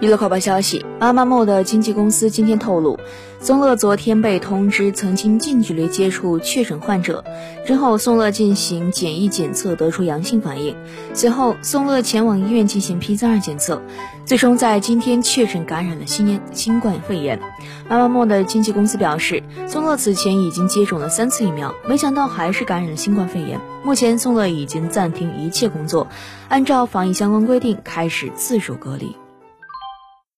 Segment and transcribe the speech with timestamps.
[0.00, 2.96] 娱乐快报消息：妈妈木的经纪公司今天透露，
[3.40, 7.24] 宋乐昨天被通知曾经近距离接触确诊患者，
[7.66, 10.76] 之后宋乐进行简易检测得出阳性反应，
[11.14, 13.82] 随后宋乐前往医院进行 PCR 检测，
[14.24, 17.40] 最终在今天确诊感染了新新冠肺炎。
[17.88, 23.60] 妈妈木的经纪公司表示，宋乐此前已经接种了三次疫苗，没想到还是感染了新冠肺炎。
[23.82, 26.06] 目前宋乐已经暂停一切工作，
[26.48, 29.16] 按照防疫相关规定开始自主隔离。